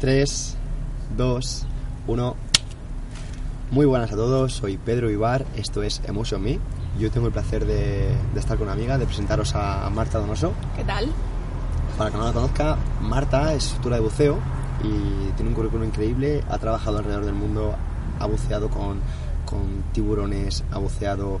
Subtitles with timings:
[0.00, 0.56] 3,
[1.18, 1.66] 2,
[2.06, 2.36] 1.
[3.70, 6.58] Muy buenas a todos, soy Pedro Ibar, esto es Emotion Me.
[6.98, 10.54] Yo tengo el placer de, de estar con una amiga, de presentaros a Marta Donoso.
[10.74, 11.06] ¿Qué tal?
[11.98, 14.38] Para que no la conozca, Marta es instructora de buceo
[14.82, 17.74] y tiene un currículum increíble, ha trabajado alrededor del mundo,
[18.18, 19.00] ha buceado con,
[19.44, 21.40] con tiburones, ha buceado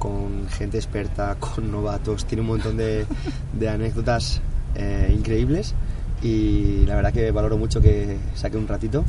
[0.00, 3.06] con gente experta, con novatos, tiene un montón de,
[3.52, 4.40] de anécdotas
[4.74, 5.76] eh, increíbles
[6.22, 9.04] y la verdad que valoro mucho que saque un ratito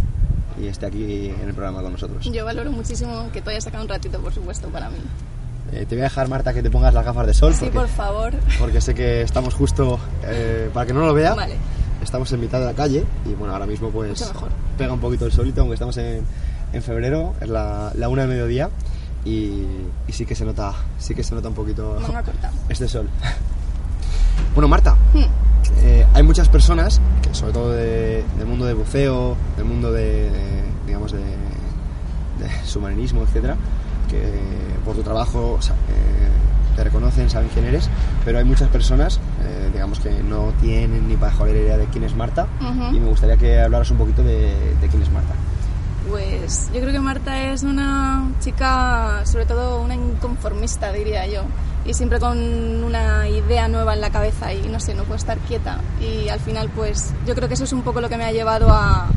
[0.62, 2.26] y esté aquí en el programa con nosotros.
[2.32, 4.98] Yo valoro muchísimo que tú hayas sacado un ratito, por supuesto, para mí.
[5.72, 7.54] Eh, te voy a dejar, Marta, que te pongas las gafas de sol.
[7.54, 8.34] Sí, porque, por favor.
[8.60, 11.56] Porque sé que estamos justo, eh, para que no lo vea, Vale.
[12.04, 14.50] estamos en mitad de la calle y bueno, ahora mismo pues mejor.
[14.78, 16.22] pega un poquito el solito, aunque estamos en,
[16.72, 18.70] en febrero, es la, la una de mediodía
[19.26, 19.64] y,
[20.08, 21.98] y sí que se nota, sí que se nota un poquito
[22.70, 23.10] este sol.
[24.54, 25.24] Bueno, Marta, Hmm.
[25.86, 30.30] Eh, hay muchas personas, que sobre todo de- del mundo de buceo, del mundo de,
[30.32, 33.56] de, digamos, de, de submarinismo, etcétera,
[34.10, 34.22] que
[34.86, 37.90] por tu trabajo o sea, eh, te reconocen, saben quién eres,
[38.26, 42.04] pero hay muchas personas, eh, digamos, que no tienen ni para joder idea de quién
[42.04, 42.48] es Marta,
[42.96, 45.34] y me gustaría que hablaras un poquito de, de quién es Marta.
[46.10, 51.42] Pues yo creo que Marta es una chica, sobre todo una inconformista, diría yo.
[51.86, 52.38] Y siempre con
[52.84, 55.80] una idea nueva en la cabeza y no sé, no puede estar quieta.
[56.02, 58.32] Y al final, pues yo creo que eso es un poco lo que me ha
[58.32, 59.08] llevado a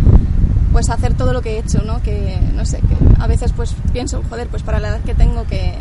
[0.73, 2.03] pues hacer todo lo que he hecho, ¿no?
[2.03, 5.45] Que no sé, que a veces pues pienso, joder, pues para la edad que tengo
[5.47, 5.75] que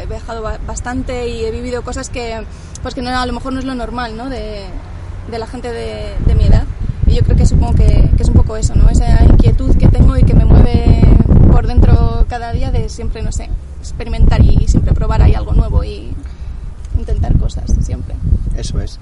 [0.00, 2.42] he viajado ba- bastante y he vivido cosas que
[2.82, 4.30] pues que no, a lo mejor no es lo normal, ¿no?
[4.30, 4.64] De,
[5.30, 6.64] de la gente de, de mi edad.
[7.06, 8.88] Y yo creo que supongo que, que es un poco eso, ¿no?
[8.88, 11.02] Esa inquietud que tengo y que me mueve
[11.52, 15.84] por dentro cada día de siempre, no sé, experimentar y siempre probar ahí algo nuevo
[15.84, 16.14] y
[17.00, 18.14] intentar cosas, siempre.
[18.56, 18.98] Eso es.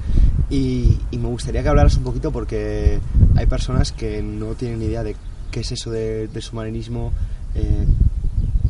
[0.50, 2.98] Y, y me gustaría que hablaras un poquito porque
[3.36, 5.14] hay personas que no tienen ni idea de
[5.50, 7.12] qué es eso de- del submarinismo,
[7.54, 7.86] eh,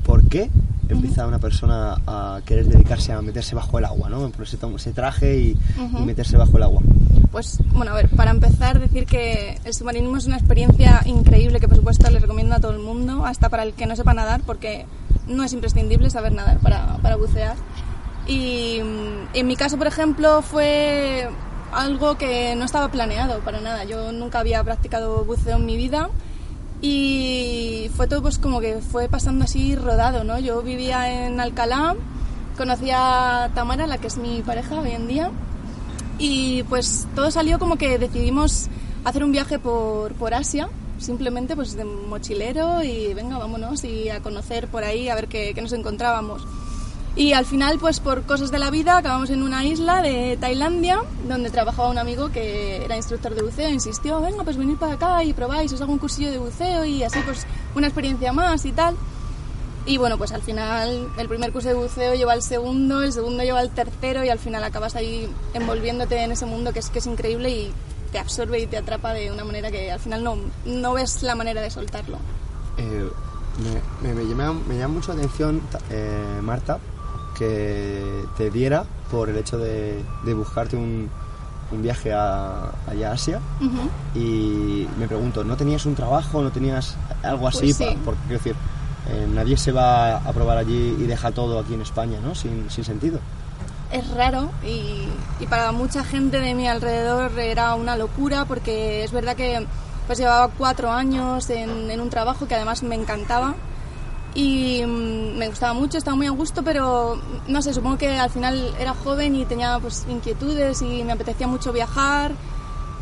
[0.05, 0.51] por qué
[0.89, 4.29] empieza una persona a querer dedicarse a meterse bajo el agua, ¿no?
[4.31, 5.99] Ponerse to- ese traje y, y Ujú.
[6.05, 6.81] meterse bajo el agua.
[7.31, 11.69] Pues bueno, a ver, para empezar decir que el submarinismo es una experiencia increíble que
[11.69, 14.41] por supuesto le recomiendo a todo el mundo, hasta para el que no sepa nadar,
[14.47, 14.87] porque
[15.29, 17.57] no es imprescindible saber nadar para, para bucear.
[18.29, 21.29] Y mm, en mi caso, por ejemplo, fue
[21.73, 23.85] algo que no estaba planeado para nada.
[23.85, 26.11] Yo nunca había practicado buceo en mi vida
[26.81, 30.39] y fue todo pues como que fue pasando así rodado, ¿no?
[30.39, 31.97] Yo vivía en Alcalá,
[32.57, 35.31] conocí a Tamara, la que es mi pareja hoy en día,
[36.19, 38.69] y pues todo salió como que decidimos
[39.05, 40.69] hacer un viaje por, por Asia,
[40.99, 45.53] simplemente pues de mochilero y venga, vámonos y a conocer por ahí, a ver qué,
[45.55, 46.47] qué nos encontrábamos.
[47.17, 51.01] Y al final, pues por cosas de la vida, acabamos en una isla de Tailandia,
[51.27, 55.25] donde trabajaba un amigo que era instructor de buceo, insistió, venga, pues venid para acá
[55.25, 58.73] y probáis, os hago un cursillo de buceo y así pues una experiencia más y
[58.73, 58.95] tal.
[59.85, 63.43] Y bueno, pues al final el primer curso de buceo lleva al segundo, el segundo
[63.43, 66.99] lleva al tercero y al final acabas ahí envolviéndote en ese mundo que es, que
[67.01, 67.73] es increíble y
[68.13, 70.37] te absorbe y te atrapa de una manera que al final no,
[70.67, 72.19] no ves la manera de soltarlo.
[72.77, 73.09] Eh,
[74.03, 75.61] me, me- me llama, me llama mucho la atención,
[75.91, 76.79] eh, Marta,
[77.39, 81.09] que te diera por el hecho de, de buscarte un,
[81.73, 83.41] un viaje a, allá a Asia.
[83.61, 83.89] Ujú.
[84.19, 86.43] Y me pregunto, ¿no tenías un trabajo?
[86.43, 87.73] ¿No tenías algo así?
[87.73, 87.85] Pues sí.
[87.97, 88.57] Pa- Porque quiero decir,
[89.11, 92.35] eh, nadie se va a probar allí y deja todo aquí en España, ¿no?
[92.35, 93.21] Sin, sin sentido.
[93.93, 95.09] es raro y,
[95.41, 99.67] y para mucha gente de mi alrededor era una locura porque es verdad que
[100.07, 103.55] pues llevaba cuatro años en, en un trabajo que además me encantaba
[104.35, 108.31] y mm, me gustaba mucho, estaba muy a gusto, pero no sé, supongo que al
[108.31, 112.33] final era joven y tenía pues inquietudes y me apetecía mucho viajar.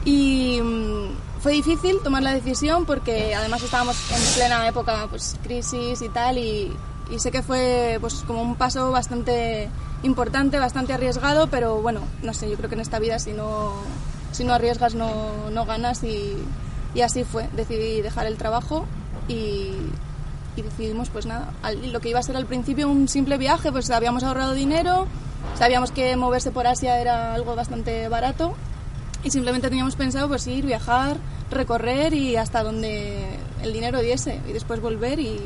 [0.04, 6.00] Y mm, fue difícil tomar la decisión porque además estábamos en plena época pues crisis
[6.00, 6.72] y tal y,
[7.10, 9.68] y sé que fue pues como un paso bastante
[10.02, 13.72] importante, bastante arriesgado, pero bueno, no sé, yo creo que en esta vida si no,
[14.32, 16.36] si no arriesgas no, no ganas y,
[16.94, 18.86] y así fue, decidí dejar el trabajo
[19.28, 19.72] y,
[20.56, 21.52] y decidimos pues nada,
[21.92, 25.06] lo que iba a ser al principio un simple viaje, pues habíamos ahorrado dinero,
[25.54, 28.54] sabíamos que moverse por Asia era algo bastante barato
[29.22, 31.18] y simplemente teníamos pensado pues ir, viajar,
[31.50, 33.28] recorrer y hasta donde
[33.62, 35.40] el dinero diese y después volver y,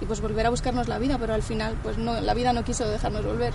[0.00, 2.62] y, pues volver a buscarnos la vida, pero al final pues no, la vida no
[2.64, 3.54] quiso dejarnos volver.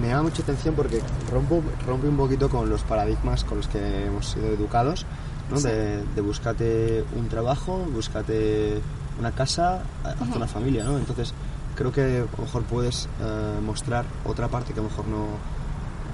[0.00, 4.06] Me llama mucha atención porque rompo, rompe un poquito con los paradigmas con los que
[4.06, 5.06] hemos sido educados,
[5.50, 5.56] ¿no?
[5.58, 5.68] Sí.
[5.68, 8.80] De, de búscate un trabajo, búscate
[9.18, 10.36] una casa, haz Ujú.
[10.36, 10.98] una familia, ¿no?
[10.98, 11.32] Entonces,
[11.74, 15.26] creo que a lo mejor puedes eh, mostrar otra parte que a lo mejor no,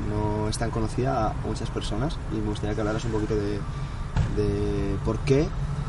[0.09, 3.61] no es tan conocida a muchas personas y me gustaría que hablaras un poquito de,
[4.37, 5.49] de por qué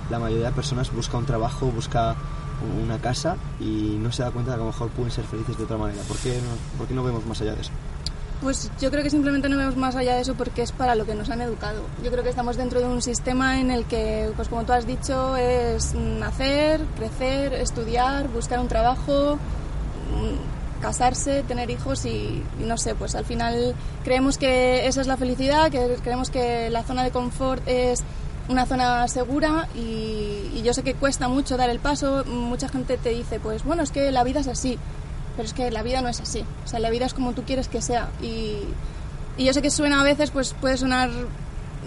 [0.10, 2.16] la mayoría de personas busca un trabajo, busca
[2.84, 5.58] una casa y no se da cuenta de que a lo mejor pueden ser felices
[5.58, 6.02] de otra manera.
[6.04, 7.72] ¿Por qué no, por qué no vemos más allá de eso?
[8.44, 11.06] Pues yo creo que simplemente no vemos más allá de eso porque es para lo
[11.06, 11.82] que nos han educado.
[12.04, 14.86] Yo creo que estamos dentro de un sistema en el que, pues como tú has
[14.86, 22.78] dicho, es nacer, crecer, estudiar, buscar un trabajo, mm, casarse, tener hijos y, y no
[22.78, 27.06] sé, pues al final creemos que esa es la felicidad, que creemos que la zona
[27.06, 28.04] de confort es
[28.50, 32.26] una zona segura y, y yo sé que cuesta mucho dar el paso.
[32.26, 34.78] Mucha gente te dice, pues bueno, es que la vida es así
[35.36, 36.44] pero es que la vida no es así.
[36.66, 38.10] O sea, la vida es como tú quieres que sea.
[38.22, 38.60] Y,
[39.38, 41.10] yo sé que suena a veces, pues puede sonar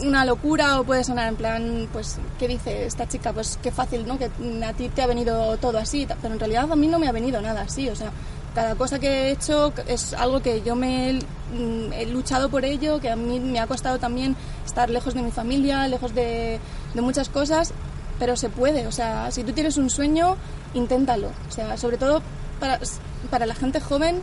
[0.03, 3.33] una locura o puede sonar en plan, pues, ¿qué dice esta chica?
[3.33, 4.19] Pues qué fácil, ¿no?
[4.19, 4.31] Que
[4.65, 6.07] a ti te ha venido todo así.
[6.21, 7.89] Pero en realidad a mí no me ha venido nada así.
[7.89, 8.11] O sea,
[8.55, 11.21] cada cosa que he hecho es algo que yo me he,
[11.93, 14.35] he luchado por ello, que a mí me ha costado también
[14.65, 16.59] estar lejos de mi familia, lejos de,
[16.95, 17.73] de muchas cosas.
[18.19, 20.37] Pero se puede, o sea, si tú tienes un sueño,
[20.75, 21.29] inténtalo.
[21.49, 22.23] O sea, sobre todo
[22.59, 22.81] para,
[23.29, 24.23] para la gente joven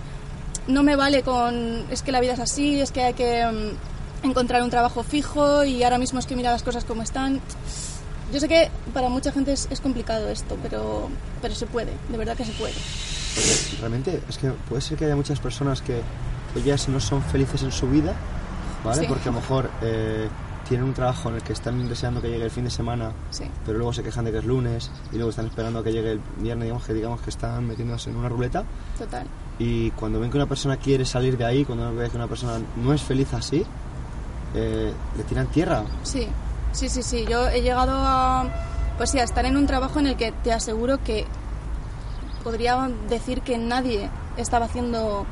[0.67, 4.29] no me vale con es que la vida es así, es que hay que um,
[4.29, 7.41] encontrar un trabajo fijo y ahora mismo es que mira las cosas como están.
[8.31, 11.09] Yo sé que para mucha gente es, es complicado esto, pero,
[11.41, 12.73] pero se puede, de verdad que se puede.
[12.73, 16.01] Porque realmente es que puede ser que haya muchas personas que
[16.55, 18.13] ellas no son felices en su vida,
[18.83, 19.01] ¿vale?
[19.01, 19.07] Sí.
[19.07, 20.29] Porque a lo mejor eh,
[20.73, 23.43] tienen un trabajo en el que están deseando que llegue el fin de semana, Sí.
[23.63, 26.13] pero luego se quejan de que es lunes y luego están esperando a que llegue
[26.13, 28.63] el viernes, digamos que digamos que están metiéndose en una ruleta
[28.97, 29.27] Total.
[29.59, 32.53] y cuando ven que una persona quiere salir de ahí, cuando ven que una persona
[32.75, 33.63] no es feliz así,
[34.55, 35.83] eh, le tiran tierra.
[36.01, 36.27] Sí,
[36.71, 37.23] sí, sí, sí.
[37.29, 38.49] Yo he llegado a,
[38.97, 41.25] pues sí, a estar en un trabajo en el que te aseguro que
[42.43, 45.25] podría decir que nadie estaba haciendo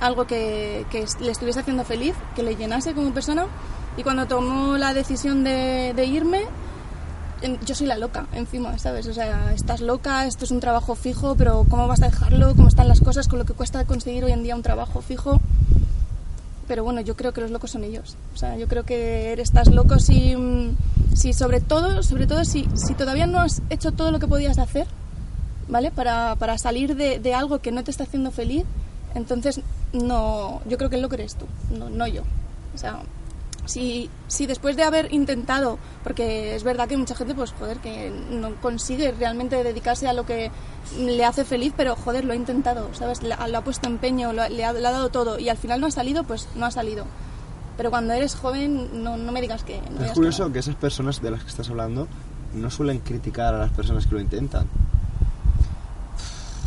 [0.00, 3.46] algo que, que le estuviese haciendo feliz, que le llenase como persona.
[3.96, 6.42] Y cuando tomó la decisión de, de irme,
[7.42, 9.06] en- yo soy la loca encima, ¿sabes?
[9.06, 12.54] O sea, estás loca, esto es un trabajo fijo, pero ¿cómo vas a dejarlo?
[12.56, 15.40] ¿Cómo están las cosas con lo que cuesta conseguir hoy en día un trabajo fijo?
[16.66, 18.16] Pero bueno, yo creo que los locos son ellos.
[18.34, 20.76] O sea, yo creo que estás loco si, mm,
[21.14, 24.58] si sobre todo, sobre todo si, si todavía no has hecho todo lo que podías
[24.58, 24.86] hacer,
[25.68, 25.90] ¿vale?
[25.90, 28.64] Para, para salir de, de algo que no te está haciendo feliz,
[29.14, 29.60] entonces
[29.92, 31.44] no, yo creo que el loco eres tú,
[31.76, 32.22] no, no yo.
[32.74, 32.98] O sea,
[33.66, 38.12] si, si después de haber intentado, porque es verdad que mucha gente, pues joder, que
[38.30, 40.50] no consigue realmente dedicarse a lo que
[40.98, 43.22] le hace feliz, pero joder, lo ha intentado, ¿sabes?
[43.22, 45.80] Le, lo ha puesto empeño, lo le, ha, le ha dado todo y al final
[45.80, 47.06] no ha salido, pues no ha salido.
[47.76, 49.80] Pero cuando eres joven, no, no me digas que...
[49.90, 50.52] no es que curioso no.
[50.52, 52.06] que esas personas de las que estás hablando
[52.54, 54.66] no suelen criticar a las personas que lo intentan.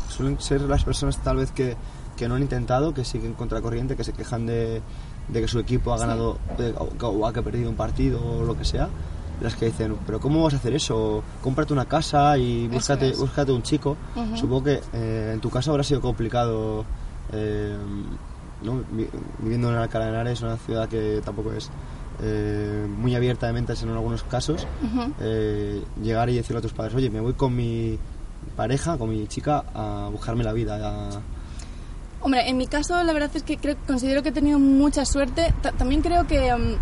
[0.10, 1.78] Suelen ser las personas tal vez que,
[2.18, 4.82] que no han intentado, que siguen contracorriente, que se quejan de,
[5.28, 6.02] de que su equipo ha Sí.
[6.06, 6.74] ganado de-
[7.06, 8.90] o, ha que perdido un partido o lo que sea.
[9.42, 11.24] Las que dicen, pero ¿cómo vas a hacer eso?
[11.44, 13.20] Cómprate una casa y búscate, es.
[13.20, 13.96] búscate un chico.
[14.36, 16.86] Supongo que eh, en tu caso habrá sido complicado
[17.34, 17.76] eh,
[18.64, 18.82] ¿no?
[18.92, 19.08] Vi-
[19.40, 21.70] viviendo en Alcalá de Henares, una ciudad que tampoco es
[22.24, 24.66] eh, muy abierta de mentes en algunos casos,
[25.20, 28.00] eh, llegar y decirle a tus padres, oye, me voy con mi
[28.56, 30.80] pareja, con mi chica, a buscarme la vida.
[30.82, 31.20] a-
[32.22, 35.54] Hombre, en mi caso la verdad es que creo, considero que he tenido mucha suerte.
[35.62, 36.76] Ta- también creo que mm,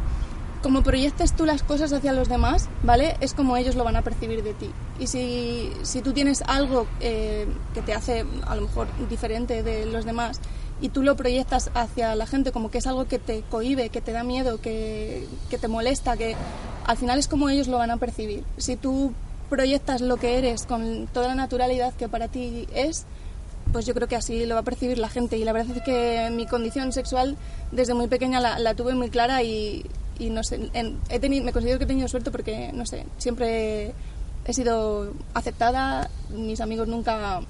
[0.64, 3.18] como proyectes tú las cosas hacia los demás, ¿vale?
[3.20, 4.72] Es como ellos lo van a percibir de ti.
[5.00, 9.86] Y si, si tú tienes algo eh, que te hace a lo mejor diferente de
[9.86, 10.40] los demás
[10.82, 14.02] y tú lo proyectas hacia la gente como que es algo que te cohibe, que
[14.02, 16.36] te da miedo, que, que te molesta, que
[16.86, 18.44] al final es como ellos lo van a percibir.
[18.58, 19.14] Si tú
[19.50, 23.06] proyectas lo que eres con toda la naturalidad que para ti es,
[23.76, 25.38] pues yo creo que así lo va a percibir la gente.
[25.38, 27.36] Y la verdad es que mi condición sexual
[27.74, 29.86] desde muy pequeña la, la tuve muy clara y,
[30.18, 33.04] y no sé, en- he tenido, me considero que he tenido suerte porque, no sé,
[33.18, 33.92] siempre
[34.46, 37.42] he sido aceptada, mis amigos nunca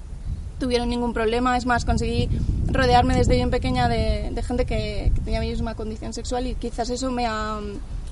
[0.58, 2.28] tuvieron ningún problema, es más, conseguí
[2.72, 6.56] rodearme desde bien pequeña de, de gente que, que tenía mi misma condición sexual y
[6.56, 7.60] quizás eso me, ha,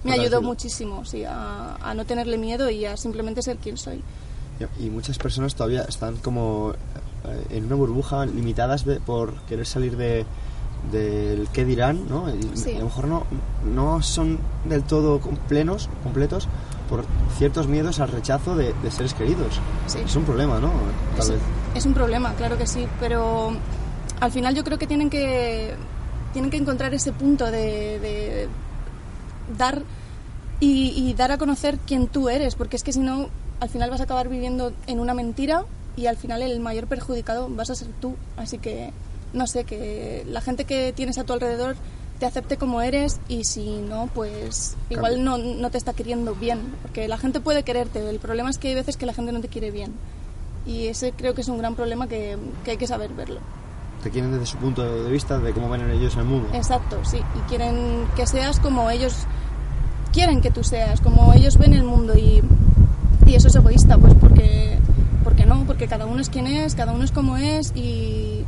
[0.05, 4.01] me ayudó muchísimo, sí, a, a no tenerle miedo y a simplemente ser quien soy.
[4.79, 6.75] y muchas personas todavía están como
[7.51, 10.25] en una burbuja, limitadas de- por querer salir de
[10.93, 12.29] del qué dirán, ¿no?
[12.29, 12.73] Y Sí.
[12.77, 13.23] a lo mejor no,
[13.65, 16.47] no son del todo plenos, completos,
[16.91, 17.07] por
[17.39, 19.61] ciertos miedos al rechazo de, de seres queridos.
[19.87, 20.01] Sí.
[20.05, 20.71] Es un problema, ¿no?
[21.17, 21.41] Tal es, vez.
[21.75, 23.53] es un problema, claro que sí, pero
[24.21, 25.75] al final yo creo que tienen que
[26.35, 28.49] tienen que encontrar ese punto de, de
[29.57, 29.83] dar
[30.61, 33.29] y, y dar a conocer quién tú eres, porque es que si no,
[33.61, 35.65] al final vas a acabar viviendo en una mentira
[35.97, 38.17] y al final el mayor perjudicado vas a ser tú.
[38.37, 38.93] Así que,
[39.33, 41.81] no sé, que la gente que tienes a tu alrededor te
[42.19, 46.61] te acepte como eres y si no, pues igual no, no te está queriendo bien,
[46.83, 49.41] porque la gente puede quererte, el problema es que hay veces que la gente no
[49.41, 49.93] te quiere bien
[50.65, 53.41] y ese creo que es un gran problema que, que hay que saber verlo.
[54.03, 56.49] Te quieren desde su punto de vista, de cómo ven ellos el mundo.
[56.53, 59.27] Exacto, sí, y quieren que seas como ellos
[60.13, 62.43] quieren que tú seas, como ellos ven el mundo y,
[63.27, 64.79] y eso es egoísta, pues porque,
[65.25, 68.45] porque no, porque cada uno es quien es, cada uno es como es y,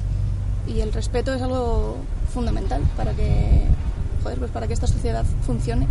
[0.69, 1.97] y el respeto es algo
[2.33, 3.63] fundamental para que,
[4.23, 5.89] joder, pues para que esta sociedad funcione.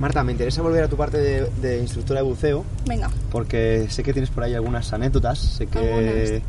[0.00, 2.64] Marta, me interesa volver a tu parte de, de instructora de buceo.
[2.86, 3.10] Venga.
[3.32, 6.42] Porque sé que tienes por ahí algunas anécdotas, sé que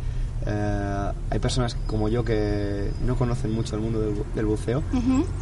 [0.46, 4.84] eh, hay personas como yo que no conocen mucho el mundo del, del buceo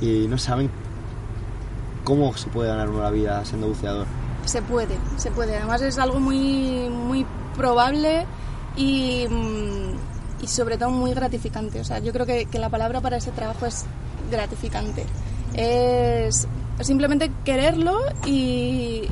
[0.01, 0.69] y no saben
[2.03, 4.05] cómo se puede ganar una vida siendo buceador.
[4.45, 5.57] Se puede, se puede.
[5.57, 8.25] Además es algo muy, muy probable
[8.75, 11.79] y, mm, y sobre todo muy gratificante.
[11.79, 13.85] O sea, yo creo que, que la palabra para ese trabajo es
[14.31, 15.05] gratificante.
[15.53, 16.47] Es
[16.81, 19.03] simplemente quererlo y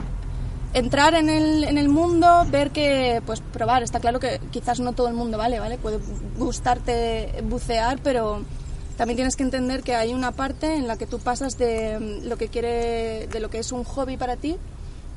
[0.74, 3.84] entrar en el, en el mundo, ver que, pues probar.
[3.84, 5.78] Está claro que quizás no todo el mundo vale, ¿vale?
[5.78, 6.00] Puede
[6.38, 8.42] gustarte bucear, pero
[8.98, 12.28] también tienes que entender que hay una parte en la que tú pasas de mm,
[12.28, 14.58] lo que quiere, de lo que es un hobby para ti,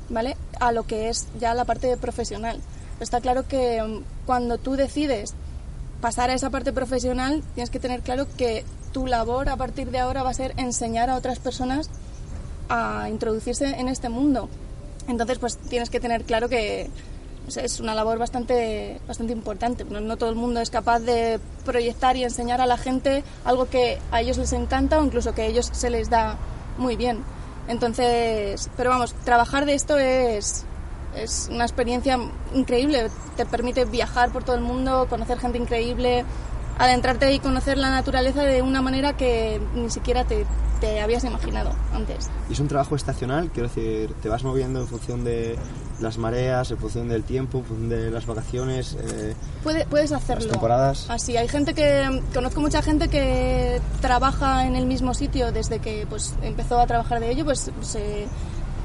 [0.09, 0.37] ¿vale?
[0.59, 2.61] A lo que es ya la parte profesional.
[2.99, 5.33] Está claro que mm, cuando tú decides
[6.01, 9.99] pasar a esa parte profesional, tienes que tener claro que tu labor a partir de
[9.99, 11.89] ahora va a ser enseñar a otras personas
[12.69, 14.49] a introducirse en este mundo.
[15.07, 16.89] Entonces, pues tienes que tener claro que
[17.47, 19.85] o sea, es una labor bastante, bastante importante.
[19.85, 23.69] No, no todo el mundo es capaz de proyectar y enseñar a la gente algo
[23.69, 26.37] que a ellos les encanta o incluso que a ellos se les da
[26.77, 27.23] muy bien.
[27.69, 30.65] Entonces, pero vamos, trabajar de esto es,
[31.23, 32.19] es una experiencia
[32.53, 33.09] increíble.
[33.35, 36.25] Te permite viajar por todo el mundo, conocer gente increíble,
[36.77, 40.45] adentrarte y conocer la naturaleza de una manera que ni siquiera te,
[40.79, 42.29] te habías imaginado antes.
[42.49, 45.57] Y es un trabajo estacional, quiero decir, te vas moviendo en función de
[45.99, 48.95] las mareas, en función del tiempo, en función de las vacaciones.
[49.01, 49.33] eh,
[49.63, 50.43] Puede- puedes hacerlo.
[50.43, 51.09] Las temporadas.
[51.09, 52.21] Así, hay gente que.
[52.31, 57.19] Conozco mucha gente que trabaja en el mismo sitio desde que pues, empezó a trabajar
[57.19, 58.27] de ello, pues se,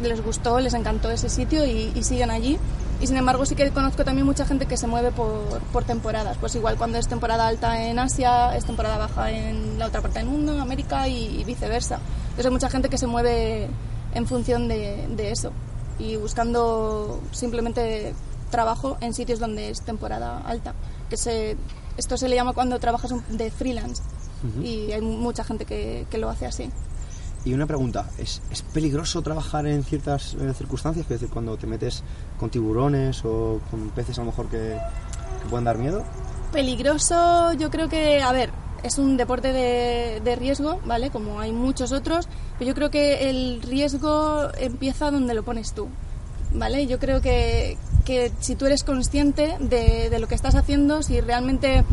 [0.09, 2.59] les gustó, les encantó ese sitio y, y siguen allí.
[3.01, 6.37] Y sin embargo, sí que conozco también mucha gente que se mueve por, por temporadas.
[6.39, 10.21] Pues igual cuando es temporada alta en Asia, es temporada baja en la otra parte
[10.21, 11.99] del mundo, en América y, y viceversa.
[12.23, 13.69] Entonces hay mucha gente que se mueve
[14.15, 15.51] en función de, de eso
[15.99, 18.15] y buscando simplemente
[18.51, 20.75] trabajo en sitios donde es temporada alta.
[21.11, 21.57] Que se,
[21.97, 24.03] esto se le llama cuando trabajas de freelance
[24.63, 26.71] y hay mucha gente que, que lo hace así.
[27.45, 31.05] Y una pregunta, ¿es, es peligroso trabajar en ciertas eh, circunstancias?
[31.05, 32.05] Es decir, cuando te metes
[32.39, 34.79] con tiburones o con peces a lo mejor que,
[35.43, 36.05] que pueden dar miedo.
[36.53, 38.51] Peligroso, yo creo que, a ver,
[38.85, 41.11] es un deporte de, de riesgo, ¿vale?
[41.11, 45.89] Como hay muchos otros, pero yo creo que el riesgo empieza donde lo pones tú,
[46.53, 46.87] ¿vale?
[46.87, 51.21] Yo creo que, que si tú eres consciente de, de lo que estás haciendo, si
[51.21, 51.85] realmente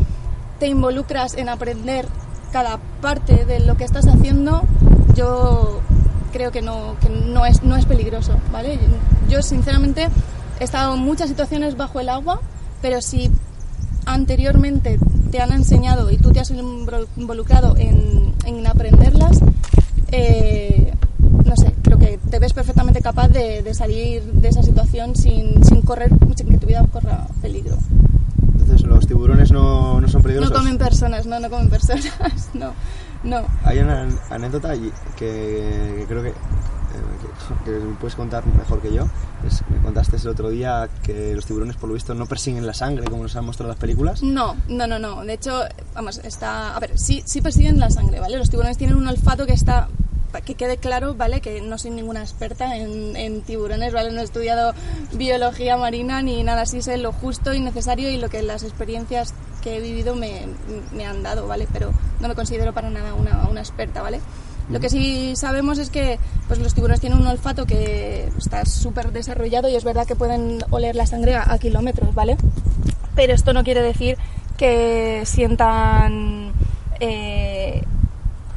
[0.60, 2.06] te involucras en aprender
[2.52, 4.62] cada parte de lo que estás haciendo,
[5.20, 5.80] yo
[6.32, 8.78] creo que no, que no, es, no es peligroso, ¿vale?
[9.28, 10.08] Yo sinceramente
[10.58, 12.40] he estado en muchas situaciones bajo el agua,
[12.80, 13.30] pero si
[14.06, 14.98] anteriormente
[15.30, 19.38] te han enseñado y tú te has invo- involucrado en, en aprenderlas,
[20.12, 20.92] eh,
[21.44, 25.62] no sé, creo que te ves perfectamente capaz de, de salir de esa situación sin,
[25.64, 27.76] sin correr, sin que tu vida corra peligro.
[28.58, 30.56] Entonces, los tiburones no, no son No peligrosos.
[30.56, 32.04] comen personas, no, no comen personas,
[32.54, 32.72] no,
[33.24, 33.44] no.
[33.64, 34.72] Hay una an- anécdota
[35.16, 36.34] que, creo que, eh,
[37.64, 39.06] que, que puedes contar mejor que yo.
[39.46, 42.74] Es- me contaste el otro día que los tiburones, por lo visto, no persiguen la
[42.74, 44.22] sangre como nos han mostrado las películas.
[44.22, 45.24] No, no, no, no.
[45.24, 45.62] De hecho,
[45.94, 46.76] vamos, está.
[46.76, 48.36] A ver, sí, sí persiguen la sangre, ¿vale?
[48.38, 49.88] Los tiburones tienen un olfato que está.
[50.46, 51.40] Que quede claro, ¿vale?
[51.40, 54.12] Que no soy ninguna experta en, en tiburones, ¿vale?
[54.12, 54.74] No he estudiado
[55.12, 59.34] biología marina ni nada así, sé lo justo y necesario y lo que las experiencias
[59.60, 60.46] que he vivido me,
[60.92, 61.66] me han dado, ¿vale?
[61.72, 64.20] Pero no me considero para nada una, una experta, ¿vale?
[64.70, 69.10] Lo que sí sabemos es que pues, los tiburones tienen un olfato que está súper
[69.10, 72.36] desarrollado y es verdad que pueden oler la sangre a, a kilómetros, ¿vale?
[73.16, 74.16] Pero esto no quiere decir
[74.56, 76.52] que sientan,
[77.00, 77.59] eh,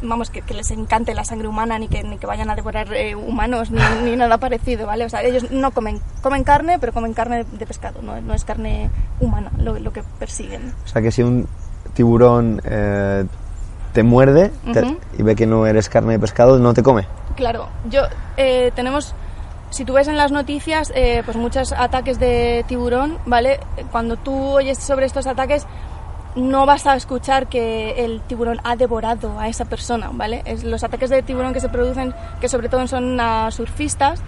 [0.04, 2.94] vamos, que, que les encante la sangre humana ni que, ni que vayan a devorar
[2.94, 5.06] eh, humanos ni, ni nada parecido, ¿vale?
[5.06, 8.44] O sea, ellos no comen, comen carne, pero comen carne de pescado, no, no es
[8.46, 10.74] carne humana lo, lo que persiguen.
[10.86, 11.48] O sea que si un
[11.94, 13.26] tiburón eh,
[13.94, 17.08] te muerde te- y ve que no eres carne de pescado, no te come.
[17.36, 18.02] Claro, yo
[18.38, 19.14] eh, tenemos,
[19.70, 23.60] si tú ves en las noticias, eh, pues muchos ataques de tiburón, ¿vale?
[23.92, 25.66] Cuando tú oyes sobre estos ataques,
[26.36, 30.44] no vas a escuchar que el tiburón ha devorado a esa persona, ¿vale?
[30.64, 34.22] Los ataques de tiburón que se producen, que sobre todo son a surfistas,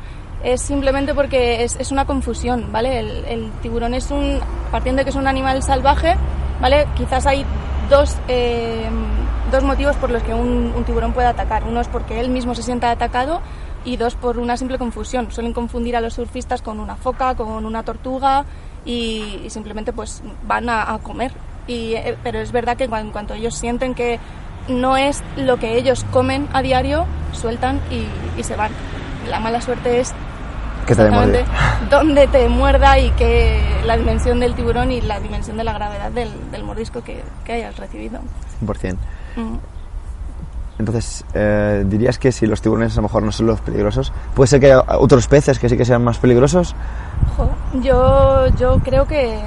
[0.43, 2.99] es simplemente porque es, una confusión, ¿vale?
[2.99, 4.39] El, tiburón es un,
[4.71, 6.15] partiendo de que es un animal salvaje,
[6.61, 6.87] ¿vale?
[6.95, 7.43] Quizás hay
[7.89, 8.87] dos, eh,
[9.51, 11.63] dos motivos por los que un, tiburón puede atacar.
[11.63, 13.41] Uno es porque él mismo se sienta atacado
[13.83, 15.31] y dos por una simple confusión.
[15.31, 18.45] Suelen confundir a los surfistas con una foca, con una tortuga
[18.85, 21.31] y, simplemente pues van a comer.
[21.67, 24.19] Y, eh, pero es verdad que en cuanto ellos sienten que
[24.67, 28.05] no es lo que ellos comen a diario, sueltan y,
[28.39, 28.71] y se van.
[29.29, 30.13] La mala suerte es
[30.85, 31.45] que te muerde.
[31.89, 36.11] dónde te muerda y que la dimensión del tiburón y la dimensión de la gravedad
[36.11, 38.19] del, del mordisco que, que, hayas recibido.
[38.63, 38.95] 100%.
[39.35, 39.55] Mm.
[40.77, 44.47] Entonces, eh, ¿dirías que si los tiburones a lo mejor no son los peligrosos, puede
[44.47, 46.75] ser que haya otros peces que sí que sean más peligrosos?
[47.37, 47.49] Jo,
[47.81, 49.39] yo, yo creo que,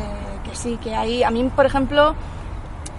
[0.58, 1.22] sí, que hay...
[1.22, 2.14] A mí, por ejemplo,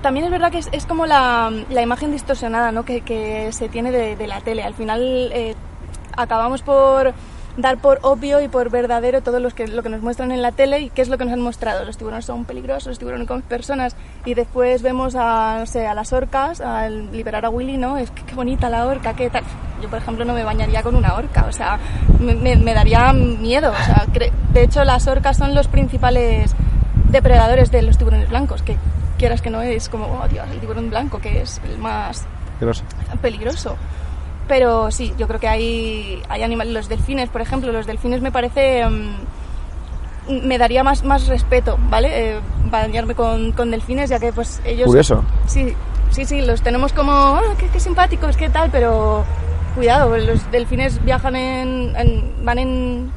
[0.01, 2.85] también es verdad que es, es como la, la, imagen distorsionada ¿no?
[2.85, 4.63] que, que se tiene de, de, la tele.
[4.63, 5.55] Al final eh,
[6.15, 7.13] acabamos por
[7.57, 10.51] dar por obvio y por verdadero todo lo que, lo que nos muestran en la
[10.51, 11.83] tele y qué es lo que nos han mostrado.
[11.83, 15.93] Los tiburones son peligrosos, los tiburones con personas y después vemos a, no sé, a
[15.93, 17.97] las orcas, al liberar a Willy, ¿no?
[17.97, 19.43] Es que qué bonita la orca, qué tal.
[19.81, 21.79] Yo, por ejemplo, no me bañaría con una orca, o sea,
[22.19, 23.71] me, me, me daría miedo.
[23.71, 24.05] O sea,
[24.53, 26.55] de hecho, las orcas son los principales
[27.09, 28.77] depredadores de los tiburones blancos, que
[29.17, 32.25] quieras que no es como, oh Dios, el tiburón blanco, que es el más
[32.59, 32.83] peligroso.
[33.21, 33.75] peligroso
[34.49, 38.31] pero sí, yo creo que hay, hay animales, los delfines, por ejemplo, los delfines me
[38.31, 39.13] parece, um,
[40.43, 42.09] me daría más, más respeto, ¿vale?
[42.31, 44.87] Eh, bañarme con, con, delfines, ya que pues ellos...
[44.87, 45.23] Curioso.
[45.45, 45.75] Sí,
[46.09, 49.23] sí, sí, los tenemos como, oh, qué, qué, simpáticos, qué tal, pero
[49.75, 53.11] cuidado, los delfines viajan en, en van en,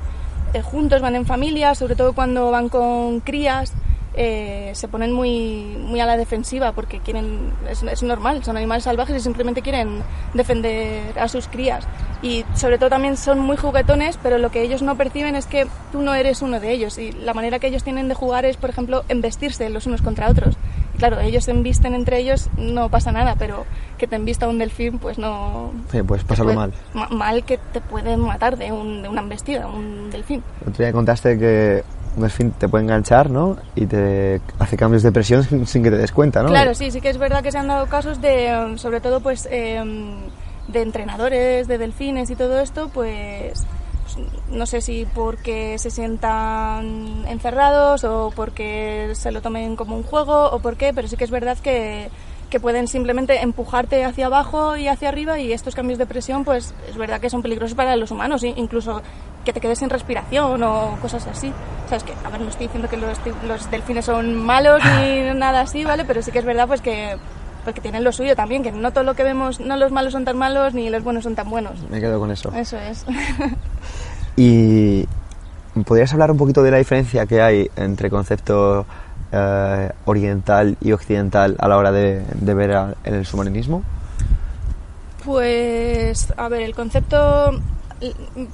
[0.52, 3.72] eh, juntos, van en familia, sobre todo cuando van con crías,
[4.14, 8.84] eh, se ponen muy, muy a la defensiva porque quieren, es, es, normal, son animales
[8.84, 10.02] salvajes y simplemente quieren
[10.34, 11.86] defender a sus crías.
[12.20, 15.66] Y sobre todo también son muy juguetones, pero lo que ellos no perciben es que
[15.90, 16.98] tú no eres uno de ellos.
[16.98, 20.28] Y la manera que ellos tienen de jugar es, por ejemplo, embestirse los unos contra
[20.28, 20.56] otros.
[20.94, 23.64] Y claro, ellos se embisten entre ellos, no pasa nada, pero
[23.96, 25.72] que te embista un delfín, pues no...
[25.90, 26.72] Sí, pues pasarlo mal.
[27.10, 30.42] Mal que te pueden matar de, un, de una embestida, un delfín.
[30.60, 31.82] El otro día contaste que
[32.16, 33.56] un delfín te puede enganchar, ¿no?
[33.74, 36.48] Y te hace cambios de presión sin que te des cuenta, ¿no?
[36.48, 39.48] Claro, sí, sí que es verdad que se han dado casos de, sobre todo, pues,
[39.50, 39.82] eh,
[40.68, 43.66] de entrenadores, de delfines y todo esto, pues,
[44.50, 50.50] no sé si porque se sientan encerrados o porque se lo tomen como un juego
[50.50, 52.10] o por qué, pero sí que es verdad que
[52.52, 56.74] que pueden simplemente empujarte hacia abajo y hacia arriba y estos cambios de presión pues
[56.86, 59.00] es verdad que son peligrosos para los humanos, incluso
[59.44, 61.52] que te quedes sin respiración o cosas así.
[61.88, 65.62] Sabes que, a ver, no estoy diciendo que los, los delfines son malos ni nada
[65.62, 66.04] así, ¿vale?
[66.04, 67.16] Pero sí que es verdad pues que
[67.64, 70.24] porque tienen lo suyo también, que no todo lo que vemos, no los malos son
[70.24, 71.74] tan malos ni los buenos son tan buenos.
[71.90, 72.52] Me quedo con eso.
[72.54, 73.04] Eso es.
[74.36, 75.06] y
[75.84, 78.84] ¿podrías hablar un poquito de la diferencia que hay entre concepto
[79.30, 83.82] eh, oriental y occidental a la hora de, de ver a, el submarinismo?
[85.24, 87.52] Pues, a ver, el concepto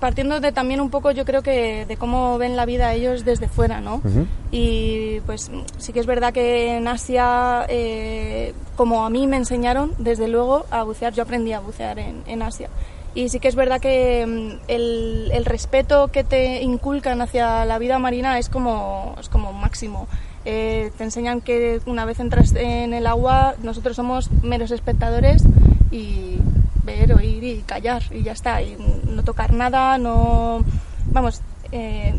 [0.01, 3.49] partiendo de también un poco yo creo que de cómo ven la vida ellos desde
[3.49, 3.97] fuera, ¿no?
[3.97, 4.27] Uh -huh.
[4.51, 9.93] Y pues sí que es verdad que en Asia, eh, como a mí me enseñaron,
[9.99, 12.69] desde luego, a bucear, yo aprendí a bucear en, en Asia.
[13.15, 17.79] Y sí que es verdad que mm, el, el, respeto que te inculcan hacia la
[17.79, 20.07] vida marina es como, es como máximo.
[20.51, 25.45] Eh, te enseñan que una vez entras en el agua, nosotros somos meros espectadores
[25.91, 26.39] y
[26.85, 28.63] ver, oír y callar y ya está.
[28.63, 30.65] Y no tocar nada, no.
[31.13, 31.43] Vamos.
[31.71, 32.19] Eh,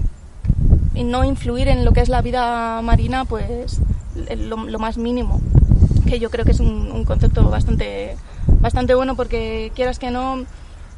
[0.93, 3.81] y no influir en lo que es la vida marina, pues
[4.37, 5.41] lo, más mínimo.
[6.05, 8.15] Que yo creo que es un, un, concepto bastante,
[8.61, 10.45] bastante bueno porque quieras que no.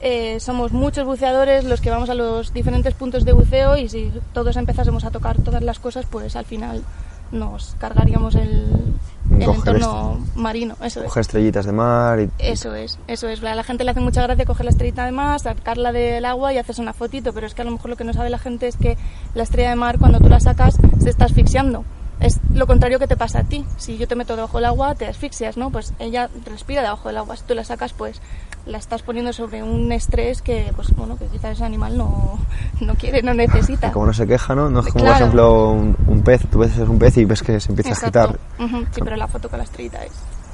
[0.01, 4.11] Eh, somos muchos buceadores los que vamos a los diferentes puntos de buceo y si
[4.33, 6.83] todos empezásemos a tocar todas las cosas, pues al final
[7.31, 8.95] nos cargaríamos el,
[9.31, 10.75] el entorno marino.
[10.81, 11.27] Eso coger es.
[11.27, 12.19] estrellitas de mar.
[12.19, 12.29] Y...
[12.39, 13.43] Eso es, eso es.
[13.43, 16.53] A la gente le hace mucha gracia coger la estrellita de mar, sacarla del agua
[16.53, 18.39] y hacerse una fotito, pero es que a lo mejor lo que no sabe la
[18.39, 18.97] gente es que
[19.33, 21.83] la estrella de mar, cuando tú la sacas, se está asfixiando.
[22.19, 23.65] Es lo contrario que te pasa a ti.
[23.77, 25.71] Si yo te meto debajo del agua, te asfixias, ¿no?
[25.71, 27.35] Pues ella respira debajo del agua.
[27.35, 28.21] Si tú la sacas, pues
[28.65, 32.37] la estás poniendo sobre un estrés que, pues bueno, que quizás ese animal no,
[32.81, 33.87] no quiere, no necesita.
[33.87, 34.69] Y como no se queja, ¿no?
[34.69, 35.13] No es como, claro.
[35.13, 36.41] por ejemplo, un, un, pez.
[36.49, 38.19] Tú ves un pez y ves que se empieza Exacto.
[38.19, 38.39] a agitar.
[38.59, 38.87] Uh -huh.
[38.91, 40.11] Sí, pero la foto con la estrellita es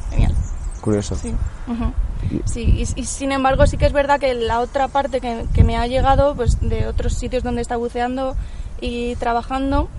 [0.09, 0.33] genial.
[0.81, 1.15] Curioso.
[1.15, 1.33] Sí.
[1.67, 1.91] Uh -huh.
[2.45, 5.63] Sí, y, y, sin embargo sí que es verdad que la otra parte que, que
[5.63, 8.35] me ha llegado, pues de otros sitios donde está buceando
[8.81, 9.89] y trabajando,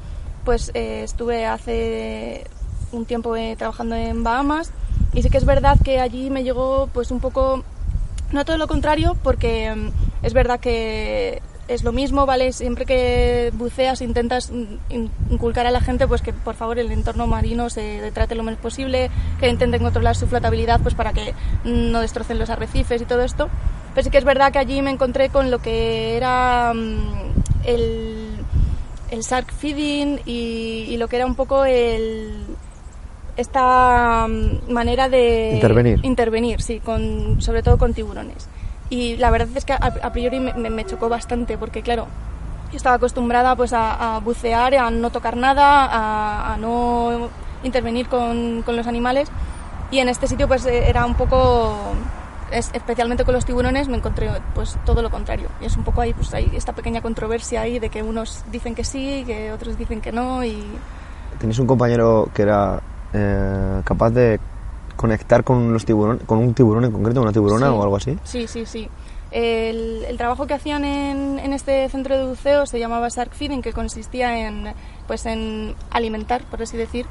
[0.44, 2.44] pues eh, estuve hace
[2.92, 4.72] un tiempo eh, trabajando en Bahamas
[5.12, 7.64] y sí que es verdad que allí me llegó pues un poco,
[8.32, 12.52] no todo lo contrario, porque mm, es verdad que es lo mismo, ¿vale?
[12.52, 14.50] Siempre que buceas intentas
[15.30, 18.58] inculcar a la gente pues que por favor el entorno marino se trate lo menos
[18.58, 23.22] posible, que intenten controlar su flotabilidad pues para que no destrocen los arrecifes y todo
[23.22, 23.48] esto.
[23.94, 27.32] Pero sí que es verdad que allí me encontré con lo que era mm,
[27.64, 28.28] el,
[29.10, 32.32] el shark feeding y, lo que era un poco el
[33.38, 38.48] esta mm, manera de intervenir, intervenir sí, con, sobre todo con tiburones.
[38.90, 42.06] Y la verdad es que a, priori me, chocó bastante porque, claro,
[42.70, 47.28] yo estaba acostumbrada pues a, bucear, a no tocar nada, a, no
[47.62, 49.28] intervenir con, con, los animales
[49.90, 51.76] y en este sitio pues eh, era un poco,
[52.50, 55.48] especialmente con los tiburones, me encontré pues todo lo contrario.
[55.60, 58.74] Y es un poco ahí, pues hay esta pequeña controversia ahí de que unos dicen
[58.74, 60.64] que sí, que otros dicen que no y...
[61.38, 62.80] ¿Tenéis un compañero que era
[63.12, 64.40] eh, capaz de
[64.96, 68.18] conectar con los tiburones, con un tiburón en concreto, una tiburona o algo así?
[68.24, 68.88] Sí, sí, sí.
[69.30, 73.72] El, trabajo que hacían en, en, este centro de buceo se llamaba Shark Feeding, que
[73.72, 74.72] consistía en,
[75.06, 77.06] pues, en alimentar, por así decir,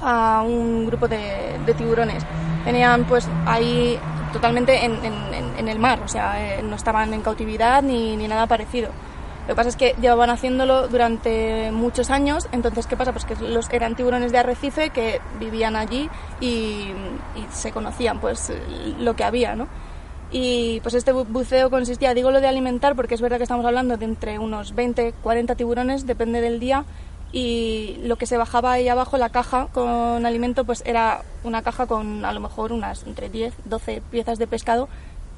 [0.00, 2.22] a un grupo de, tiburones.
[2.64, 3.98] Tenían pues ahí
[4.32, 5.14] totalmente en, en,
[5.58, 8.90] en, el mar, o sea, eh, no estaban en cautividad ni, ni nada parecido.
[9.48, 13.12] Lo que pasa es que llevaban haciéndolo durante muchos años, entonces ¿qué pasa?
[13.12, 16.92] Pues que los, eran tiburones de arrecife que vivían allí y,
[17.50, 18.52] se conocían pues
[18.98, 19.66] lo que había, ¿no?
[20.30, 23.96] Y pues este buceo consistía, digo lo de alimentar porque es verdad que estamos hablando
[23.96, 26.84] de entre unos 20, 40 tiburones, depende del día,
[27.32, 31.86] y lo que se bajaba ahí abajo, la caja con alimento, pues era una caja
[31.86, 34.90] con a lo mejor unas entre 10, 12 piezas de pescado,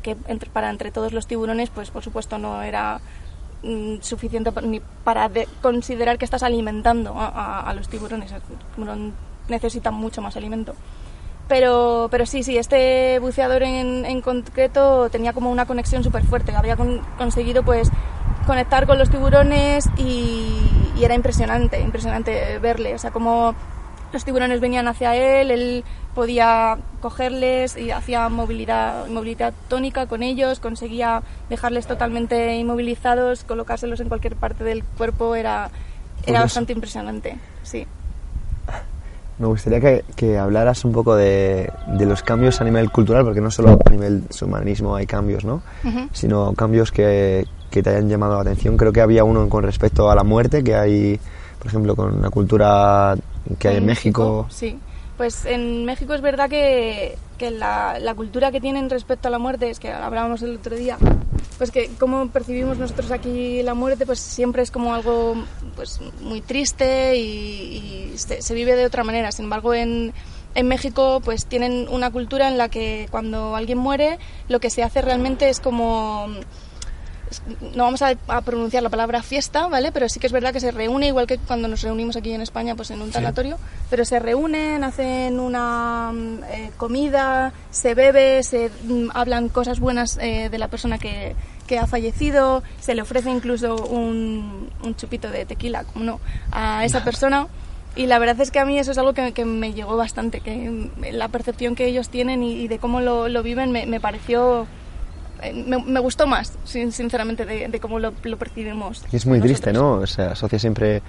[0.03, 0.17] que
[0.53, 3.01] para entre todos los tiburones, pues por supuesto no era
[4.01, 8.33] suficiente ni para considerar que estás alimentando a, los tiburones.
[9.49, 10.75] necesitan mucho más alimento.
[11.49, 16.55] Pero, pero sí, sí, este buceador en, en concreto tenía como una conexión súper fuerte.
[16.55, 16.77] Había
[17.19, 17.91] conseguido pues
[18.47, 20.57] conectar con los tiburones y,
[20.97, 22.95] y, era impresionante, impresionante verle.
[22.95, 23.57] O sea, como
[24.13, 30.61] los tiburones venían hacia él, él podía cogerles y hacía movilidad, movilidad tónica con ellos,
[30.61, 35.71] conseguía dejarles totalmente inmovilizados, colocárselos en cualquier parte del cuerpo, era,
[36.27, 37.87] era bastante impresionante, sí.
[39.39, 43.41] Me gustaría que, que hablaras un poco de, de, los cambios a nivel cultural, porque
[43.41, 45.63] no solo a nivel submarinismo hay cambios, ¿no?
[46.13, 48.77] Sino cambios que, que te hayan llamado la atención.
[48.77, 51.19] Creo que había uno con respecto a la muerte, que hay,
[51.59, 53.17] por ejemplo, con la cultura
[53.59, 54.47] que hay en, México.
[54.51, 54.79] Sí,
[55.17, 59.39] pues en México es verdad que, que la, la, cultura que tienen respecto a la
[59.39, 60.99] muerte, es que hablábamos el otro día,
[61.59, 65.35] pues que cómo percibimos nosotros aquí la muerte, pues siempre es como algo
[65.77, 69.31] pues muy triste y, se, se, vive de otra manera.
[69.33, 70.13] Sin embargo, en,
[70.55, 74.83] en México pues tienen una cultura en la que cuando alguien muere, lo que se
[74.83, 76.29] hace realmente es como
[77.75, 79.93] no vamos a, pronunciar la palabra fiesta, ¿vale?
[79.93, 82.41] Pero sí que es verdad que se reúne, igual que cuando nos reunimos aquí en
[82.41, 88.43] España, pues en un tanatorio, pero se reúnen, hacen una mm, eh, comida, se bebe,
[88.43, 91.35] se mm, hablan cosas buenas eh, de la persona que,
[91.67, 96.85] que, ha fallecido, se le ofrece incluso un, un chupito de tequila, como no, a
[96.85, 97.47] esa persona.
[97.97, 100.41] Y la verdad es que a mí eso es algo que, que me llegó bastante,
[100.41, 104.01] que mm, la percepción que ellos tienen y, de cómo lo, lo viven me, me
[104.01, 104.67] pareció
[105.43, 109.05] eh, me, gustó más, sinceramente, de, cómo lo, percibimos.
[109.13, 110.07] Y es muy triste, ¿no?
[110.07, 111.03] se asocia siempre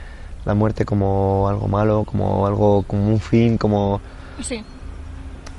[0.46, 4.02] la muerte como algo malo, como algo, como un fin, como...
[4.41, 4.63] Sí.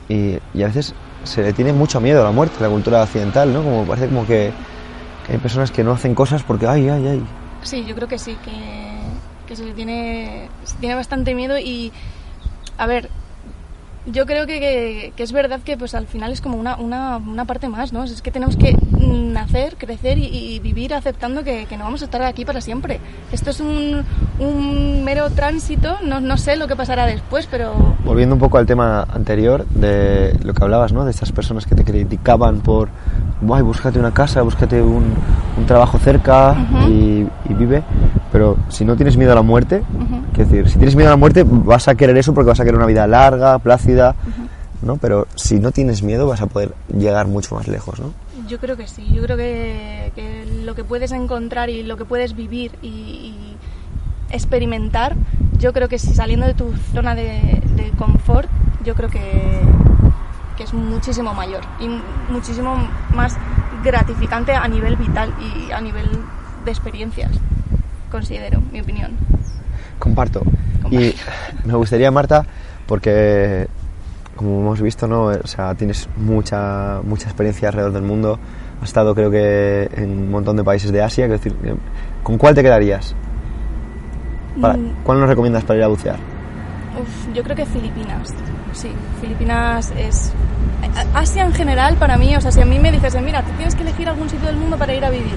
[0.09, 3.53] Y, y a veces se le tiene mucho miedo a la muerte, la cultura occidental,
[3.53, 3.63] ¿no?
[3.63, 4.53] Como parece como que,
[5.29, 7.23] hay personas que no hacen cosas porque, ay, ay, ay.
[7.63, 8.53] Sí, yo creo que sí, que,
[9.47, 11.93] que se le tiene, se tiene bastante miedo y,
[12.77, 13.09] a ver,
[14.07, 17.45] yo creo que, que, es verdad que pues al final es como una, una, una,
[17.45, 18.03] parte más, ¿no?
[18.03, 22.23] Es que tenemos que nacer, crecer y, vivir aceptando que, que, no vamos a estar
[22.23, 22.99] aquí para siempre.
[23.31, 24.05] Esto es un,
[24.39, 27.75] un mero tránsito, no, no, sé lo que pasará después, pero...
[28.05, 31.05] Volviendo un poco al tema anterior de lo que hablabas, ¿no?
[31.05, 32.89] De estas personas que te criticaban por,
[33.53, 35.15] Ay, búscate una casa, búscate un,
[35.59, 36.55] un trabajo cerca
[36.89, 37.83] y, y, vive,
[38.31, 39.83] pero si no tienes miedo a la muerte,
[40.33, 42.65] Quiero decir, si tienes miedo a la muerte, vas a querer eso porque vas a
[42.65, 44.15] querer una vida larga, plácida,
[44.81, 44.97] ¿no?
[44.97, 48.15] Pero si no tienes miedo, vas a poder llegar mucho más lejos, ¿no?
[48.49, 49.07] Yo creo que sí.
[49.13, 50.11] Yo creo que,
[50.65, 53.35] lo que puedes encontrar y lo que puedes vivir y,
[54.31, 55.15] experimentar,
[55.59, 57.61] yo creo que si saliendo de tu zona de,
[57.99, 58.49] confort,
[58.83, 59.61] yo creo que,
[60.57, 61.89] que es muchísimo mayor y
[62.33, 62.77] muchísimo
[63.15, 63.37] más
[63.83, 66.07] gratificante a nivel vital y a nivel
[66.65, 67.31] de experiencias,
[68.11, 69.13] considero, mi opinión.
[69.99, 70.43] Comparto.
[70.91, 71.15] Y
[71.65, 72.45] me gustaría, Marta,
[72.87, 73.69] porque
[74.37, 75.25] como hemos visto, ¿no?
[75.25, 78.39] O sea, tienes mucha, mucha experiencia alrededor del mundo.
[78.81, 81.29] Has estado, creo que, en un montón de países de Asia.
[81.29, 81.55] decir,
[82.23, 83.15] ¿con cuál te quedarías?
[84.57, 85.03] Mm.
[85.05, 86.17] ¿Cuál nos recomiendas para ir a bucear?
[87.01, 88.35] Uf, yo creo que Filipinas.
[88.73, 90.33] Sí, Filipinas es.
[91.15, 93.75] Asia en general, para mí, o sea, si a mí me dices, mira, tú tienes
[93.75, 95.37] que elegir algún sitio del mundo para ir a vivir,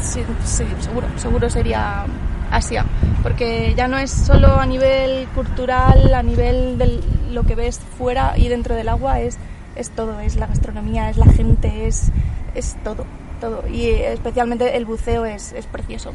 [0.00, 2.04] sí, sí seguro, seguro sería
[2.50, 2.84] Asia,
[3.22, 7.00] porque ya no es solo a nivel cultural, a nivel de
[7.32, 9.38] lo que ves fuera y dentro del agua, es,
[9.74, 12.12] es todo, es la gastronomía, es la gente, es,
[12.54, 13.04] es todo,
[13.40, 13.64] todo.
[13.68, 16.10] Y especialmente el buceo es, es precioso.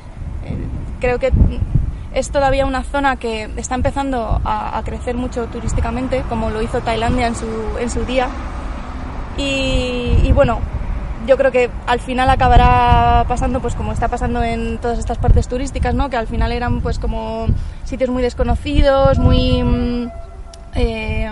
[0.46, 0.56] Eh,
[1.00, 1.32] creo que
[2.14, 7.28] es todavía una zona que está empezando a, crecer mucho turísticamente, como lo hizo Tailandia
[7.28, 7.48] en su,
[7.80, 8.28] en su día.
[9.38, 10.60] y bueno,
[11.28, 15.48] yo creo que al final acabará pasando pues como está pasando en todas estas partes
[15.48, 16.10] turísticas, ¿no?
[16.10, 17.48] Que al final eran pues como
[17.84, 20.12] sitios muy desconocidos, muy mm,
[20.76, 21.32] eh,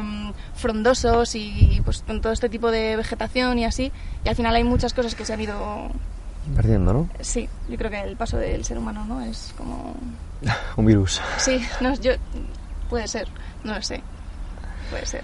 [0.56, 3.92] frondosos y pues con todo este tipo de vegetación y así.
[4.24, 5.90] Y al final hay muchas cosas que se han ido
[6.56, 7.10] perdiendo, ¿no?
[7.22, 9.22] Sí, yo creo que el paso del ser humano, ¿no?
[9.22, 9.96] Es como
[10.78, 11.22] un virus.
[11.38, 12.14] Sí, no, yo
[12.90, 13.28] puede ser,
[13.64, 14.02] no lo sé,
[14.90, 15.24] puede ser.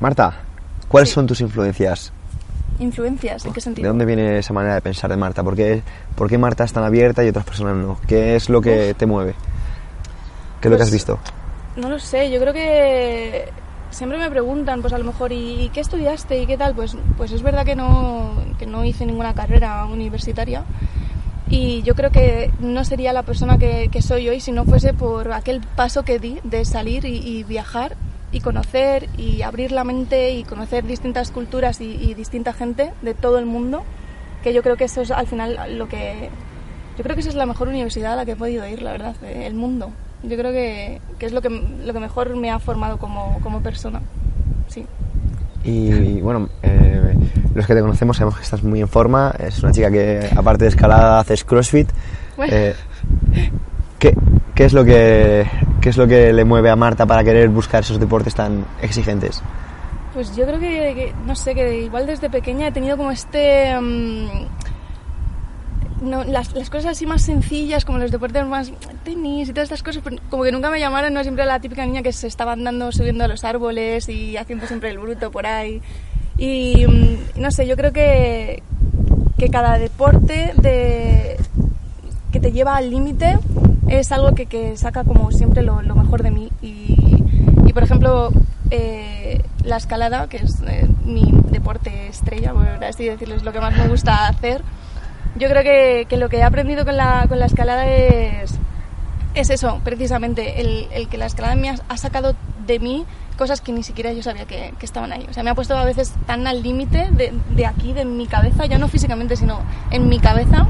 [0.00, 0.34] Marta,
[0.88, 2.12] ¿cuáles son tus influencias
[2.78, 3.44] influencias?
[3.44, 3.84] ¿En qué sentido?
[3.84, 5.42] ¿De dónde viene esa manera de pensar de Marta?
[5.42, 5.82] ¿Por qué,
[6.14, 7.98] por qué Marta es tan abierta y otras personas no?
[8.06, 9.34] ¿Qué es lo que te mueve?
[10.60, 11.18] ¿Qué es lo que has pues, visto?
[11.76, 13.48] No lo sé, yo creo que
[13.90, 16.74] siempre me preguntan, pues a lo mejor, ¿y qué estudiaste y qué tal?
[16.74, 20.64] Pues, pues es verdad que no, que no hice ninguna carrera universitaria
[21.50, 24.94] y yo creo que no sería la persona que, que soy hoy si no fuese
[24.94, 27.96] por aquel paso que di de salir y, y viajar
[28.32, 33.38] y conocer y abrir la mente y conocer distintas culturas y, distinta gente de todo
[33.38, 33.84] el mundo,
[34.42, 36.30] que yo creo que eso es al final lo que...
[36.96, 38.90] Yo creo que esa es la mejor universidad a la que he podido ir, la
[38.90, 39.92] verdad, el mundo.
[40.24, 43.60] Yo creo que, que es lo que, lo que mejor me ha formado como, como
[43.60, 44.02] persona,
[44.66, 44.84] sí.
[45.62, 47.14] Y, bueno, eh,
[47.58, 49.34] los que te conocemos sabemos que estás muy en forma.
[49.38, 51.90] Es una chica que, aparte de escalada, haces crossfit.
[52.38, 52.74] Eh,
[53.98, 54.14] ¿qué,
[54.54, 55.46] ¿qué, es lo que
[55.80, 59.42] ¿Qué es lo que le mueve a Marta para querer buscar esos deportes tan exigentes?
[60.12, 63.78] Pues yo creo que, no sé, que igual desde pequeña he tenido como este...
[63.80, 64.46] Mm,
[66.02, 70.44] las, cosas así más sencillas, como los deportes más tenis y todas estas cosas, como
[70.44, 73.28] que nunca me llamaron, no siempre la típica niña que se estaba andando, subiendo a
[73.28, 75.82] los árboles y haciendo siempre el bruto por ahí.
[76.38, 78.62] Y mm, no sé, yo creo que,
[79.36, 81.36] que cada deporte de,
[82.32, 83.38] que te lleva al límite
[83.88, 86.50] es algo que, que, saca como siempre lo, mejor de mí.
[86.62, 87.24] Y,
[87.66, 88.30] y por ejemplo,
[88.70, 93.60] eh, la escalada, que es eh, mi deporte estrella, por así decirlo, es lo que
[93.60, 94.62] más me gusta hacer.
[95.36, 98.58] Yo creo que, que lo que he aprendido con la, con la escalada es,
[99.34, 102.34] es eso, precisamente, el, el, que la escalada me ha, sacado
[102.68, 103.04] de mí
[103.36, 105.26] cosas que ni siquiera yo sabía que, que, estaban ahí.
[105.28, 108.26] O sea, me ha puesto a veces tan al límite de, de, aquí, de mi
[108.26, 110.66] cabeza, ya no físicamente, sino en mi cabeza,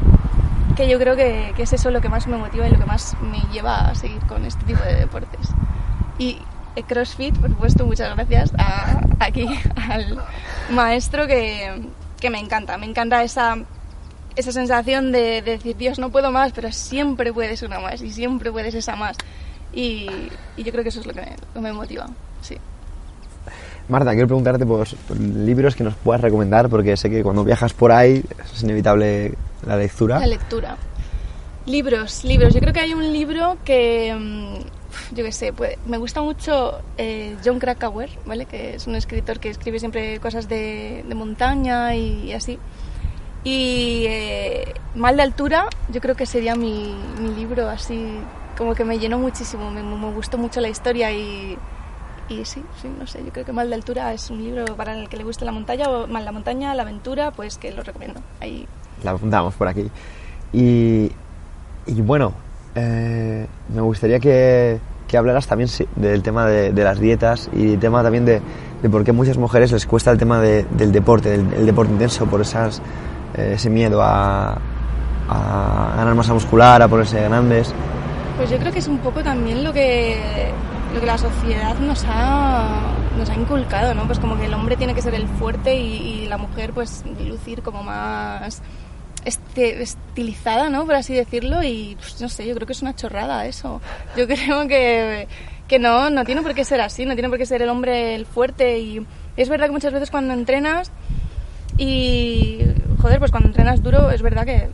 [0.77, 2.85] que yo creo que, que, es eso lo que más me motiva y lo que
[2.85, 5.49] más me lleva a seguir con este tipo de deportes.
[6.19, 6.39] Y
[6.83, 8.53] CrossFit, por supuesto, muchas gracias
[9.19, 9.47] aquí
[9.91, 10.23] al
[10.71, 11.89] maestro que,
[12.21, 12.79] que, me encanta.
[12.79, 13.57] Me encanta esa,
[14.37, 18.53] esa sensación de, decir, Dios, no puedo más, pero siempre puedes una más y siempre
[18.53, 19.17] puedes esa más.
[19.73, 20.09] Y,
[20.57, 22.07] y yo creo que eso es lo que me, lo me motiva,
[22.41, 22.57] sí.
[23.89, 27.73] Marta, quiero preguntarte por, por, libros que nos puedas recomendar, porque sé que cuando viajas
[27.73, 29.35] por ahí es inevitable
[29.67, 30.19] la lectura.
[30.19, 30.77] La lectura.
[31.65, 32.55] Libros, libros.
[32.55, 36.81] Yo creo que hay un libro que, mm, yo qué sé, pues, me gusta mucho
[36.97, 38.47] eh, John Krakauer, ¿vale?
[38.47, 42.59] Que es un escritor que escribe siempre cosas de, de montaña y, así.
[43.45, 48.19] Y eh, Mal de altura, yo creo que sería mi, mi, libro así,
[48.59, 51.57] como que me llenó muchísimo, me, gustó mucho la historia y
[52.45, 55.09] sí, sí, no sé, yo creo que Mal de Altura es un libro para el
[55.09, 58.21] que le guste la montaña o Mal la montaña, la aventura, pues que lo recomiendo.
[58.41, 58.67] Ahí.
[59.05, 59.89] La apuntamos por aquí.
[60.53, 61.11] Y,
[62.03, 62.33] bueno,
[62.75, 64.81] eh, me gustaría que,
[65.17, 68.41] hablaras también sí, del tema de, las dietas y el tema también de,
[68.83, 71.93] de, por qué a muchas mujeres les cuesta el tema de, del deporte, del deporte
[71.93, 72.83] intenso, por esas,
[73.37, 74.59] eh, ese miedo a
[75.97, 77.75] ganar masa muscular, a ponerse grandes.
[78.39, 80.53] Pues yo creo que es un poco también lo que
[80.95, 84.07] lo que la sociedad nos ha, nos ha inculcado, ¿no?
[84.07, 87.63] Pues como que el hombre tiene que ser el fuerte y, la mujer pues lucir
[87.63, 88.63] como más
[89.25, 90.87] este, estilizada, ¿no?
[90.87, 93.81] Por así decirlo y pues, no sé, yo creo que es una chorrada eso.
[94.17, 95.27] Yo creo que,
[95.67, 98.15] que no, no tiene por qué ser así, no tiene por qué ser el hombre
[98.15, 99.05] el fuerte y
[99.37, 100.93] es verdad que muchas veces cuando entrenas
[101.77, 102.61] y
[103.03, 104.69] joder, pues cuando entrenas duro es verdad que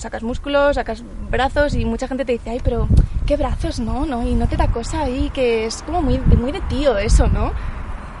[0.00, 2.88] sacas músculos, sacas brazos y mucha gente te dice, ay, pero
[3.26, 6.52] qué brazos, no, no, y no te da cosa ahí, que es como muy, muy
[6.52, 7.52] de tío eso, ¿no?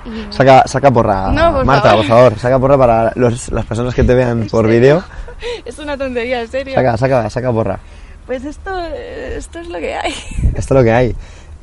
[0.06, 2.06] Y- Saca, saca porra, No, por Marta, favor.
[2.06, 5.02] por favor, saca porra para los- las personas que te vean por vídeo.
[5.64, 6.74] Es una tontería, en serio.
[6.74, 7.78] Saca, saca, saca porra.
[8.26, 10.12] Pues esto, esto es lo que hay.
[10.54, 11.16] Esto es lo que hay.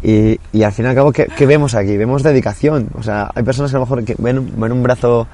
[0.03, 1.95] Y, y al fin y al cabo, ¿qué, qué vemos aquí?
[1.97, 2.89] Vemos dedicación.
[2.97, 5.27] O sea, hay personas que a lo mejor que ven, ven un brazo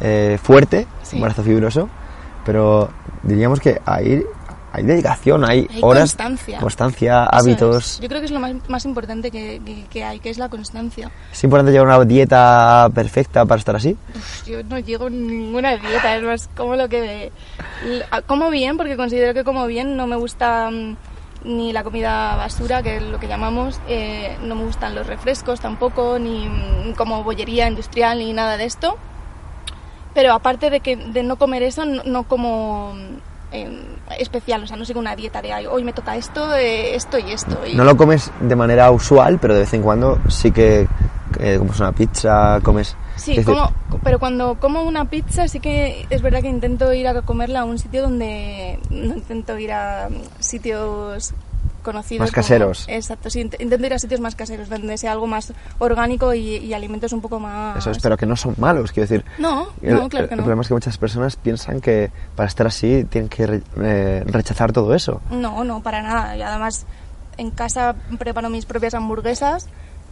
[0.00, 1.16] eh, fuerte, Sí.
[1.16, 1.88] un brazo fibroso,
[2.44, 2.90] pero
[3.22, 4.22] diríamos que hay,
[4.72, 6.58] hay dedicación, hay, Hay horas, constancia.
[6.60, 7.76] constancia, hábitos.
[7.94, 8.00] es.
[8.00, 10.48] Yo creo que es lo más, más importante que, que- que hay, que es la
[10.48, 11.10] constancia.
[11.32, 13.96] ¿Es importante llevar una dieta perfecta para estar así?
[14.14, 17.32] Uf, yo no llego a ninguna dieta, es más como lo que...
[18.26, 20.96] Como bien, porque considero que como bien, no me gusta mm,
[21.44, 25.60] ni la comida basura, que es lo que llamamos, eh, no me gustan los refrescos
[25.60, 28.96] tampoco, ni mm, como bollería industrial, ni nada de esto.
[30.14, 32.94] Pero aparte de, que, de no comer eso, no, no como
[33.52, 33.80] eh,
[34.18, 37.18] especial, o sea, no sigo una dieta de "Ay, hoy me toca esto, eh, esto
[37.18, 37.58] y esto.
[37.66, 40.88] y- No lo comes de manera usual, pero de vez en cuando sí que
[41.38, 42.96] eh, comes una pizza, comes...
[43.16, 43.70] Sí, como,
[44.02, 47.64] pero cuando como una pizza sí que es verdad que intento ir a comerla a
[47.64, 51.32] un sitio donde no intento ir a sitios
[51.80, 52.20] conocidos.
[52.20, 52.84] Más como- caseros.
[52.88, 56.56] exacto, sí, int- intento ir a sitios más caseros, donde sea algo más orgánico y,
[56.58, 57.76] y alimentos un poco más...
[57.78, 59.24] Eso es, pero que no son malos, quiero decir.
[59.38, 60.44] No, El, no, claro que el no.
[60.44, 64.72] problema es que muchas personas piensan que para estar así tienen que re- eh, rechazar
[64.72, 65.20] todo eso.
[65.30, 66.36] No, no, para nada.
[66.36, 66.86] Y además
[67.36, 69.66] en casa preparo mis propias hamburguesas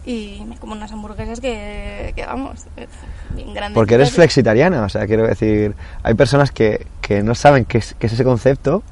[0.07, 2.87] y me como unas hamburguesas que, que vamos, eh,
[3.35, 3.75] bien grandes.
[3.75, 7.95] Porque eres flexitariana, o sea, quiero decir, hay personas que, que no saben qué es,
[7.99, 8.83] qué es ese concepto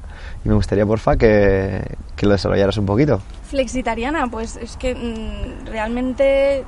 [0.47, 1.81] y me gustaría, porfa, que,
[2.15, 3.19] que lo desarrollaras un poquito.
[3.43, 6.63] Flexitariana, pues es que mm, realmente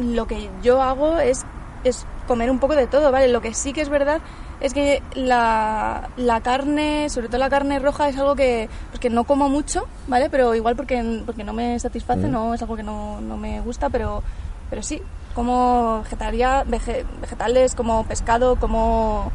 [0.00, 1.44] lo que yo hago es,
[1.82, 3.26] es comer un poco de todo, ¿vale?
[3.26, 4.20] Lo que sí que es verdad
[4.60, 9.10] es que la, la carne, sobre todo la carne roja, es algo que, pues que
[9.10, 10.30] no como mucho, ¿vale?
[10.30, 12.30] Pero igual porque, porque no me satisface, Mm.
[12.30, 14.22] no es algo que no, no me gusta, pero,
[14.70, 15.02] pero sí,
[15.34, 19.32] como vegetaria, vege- vegetales, como pescado, como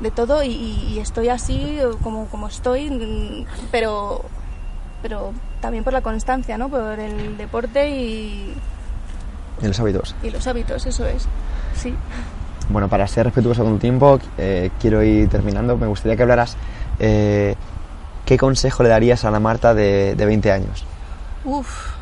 [0.00, 4.24] de todo y, y estoy así como, como estoy, pero
[5.02, 6.68] pero también por la constancia, ¿no?
[6.68, 8.54] Por el deporte y,
[9.62, 10.14] los hábitos.
[10.22, 11.28] y los hábitos, eso es.
[11.74, 11.94] Sí.
[12.68, 15.76] Bueno, para ser respetuoso con tu tiempo, eh, quiero ir terminando.
[15.76, 16.56] Me gustaría que hablaras
[16.98, 17.54] eh,
[18.24, 20.84] qué consejo le darías a la Marta de, de 20 años.
[21.44, 21.94] Uf.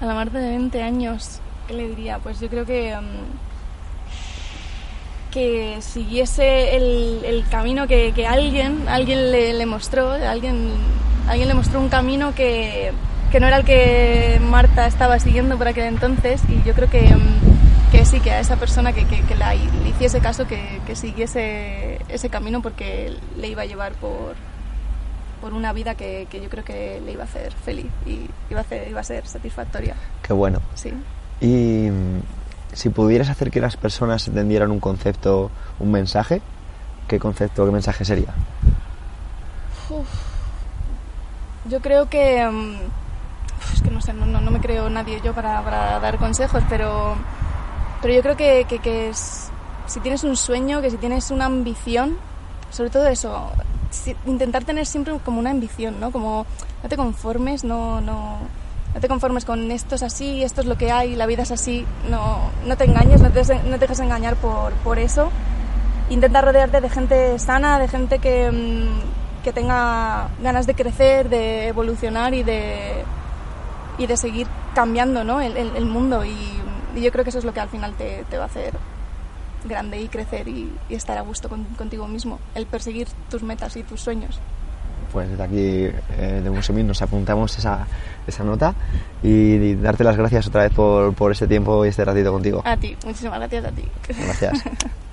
[0.00, 2.18] A la Marta de 20 años, ¿qué le diría?
[2.18, 3.49] Pues yo creo que mm,
[5.30, 10.70] que siguiese el, el camino que, que alguien alguien le, le mostró, alguien
[11.28, 12.92] alguien le mostró un camino que,
[13.30, 17.02] que no era el que Marta estaba siguiendo por aquel entonces y yo creo que,
[17.14, 20.96] mm, que sí, que a esa persona que, que, la, le hiciese caso, que, que
[20.96, 24.34] siguiese ese camino porque le iba a llevar por,
[25.40, 28.60] por una vida que, que yo creo que le iba a hacer feliz y iba
[28.60, 29.94] a, hacer- iba a ser satisfactoria.
[30.22, 30.60] Qué bueno.
[30.74, 30.92] Sí.
[31.40, 31.88] Y
[32.72, 36.40] si pudieras hacer que las personas entendieran un concepto, un mensaje,
[37.08, 38.28] ¿qué concepto, qué mensaje sería?
[39.90, 40.06] Uf.
[41.68, 42.46] Yo creo que...
[42.48, 42.74] mm,
[43.74, 45.62] Es que no sé, no, me creo nadie yo para,
[46.00, 47.14] dar consejos, pero,
[48.00, 48.64] pero yo creo que,
[49.10, 49.50] es-
[49.86, 52.16] si tienes un sueño, que si tienes una ambición,
[52.70, 53.50] sobre todo eso,
[54.26, 56.12] intentar tener siempre como una ambición, ¿no?
[56.12, 56.46] Como
[56.82, 58.38] no te conformes, no, no,
[58.94, 61.50] no te conformes con esto es así, esto es lo que hay, la vida es
[61.50, 65.30] así, no, no te engañes, no te, no te dejes engañar por, por eso.
[66.08, 71.68] Intenta rodearte de gente sana, de gente que, mm, que tenga ganas de crecer, de
[71.68, 73.04] evolucionar y de,
[73.98, 75.40] y de seguir cambiando ¿no?
[75.40, 76.24] el, mundo.
[76.24, 76.34] Y,
[77.00, 78.74] yo creo que eso es lo que al final te, te va a hacer
[79.64, 82.40] grande y crecer y, estar a gusto con- contigo mismo.
[82.56, 84.40] El perseguir tus metas y tus sueños.
[85.12, 87.86] Pues desde aquí eh, de Musomín nos apuntamos esa,
[88.26, 88.74] esa nota
[89.22, 92.62] y darte las gracias otra vez por, por este tiempo y este ratito contigo.
[92.64, 93.84] A ti, muchísimas gracias a ti.
[94.08, 94.64] Gracias.